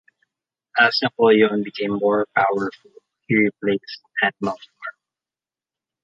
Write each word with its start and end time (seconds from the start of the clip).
As 0.79 0.97
Napoleon 1.03 1.61
became 1.63 1.91
more 1.91 2.25
powerful, 2.35 2.89
he 3.27 3.35
replaced 3.37 4.01
Animal 4.23 4.57
Farm! 4.57 4.99